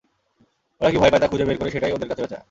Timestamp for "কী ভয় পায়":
0.91-1.21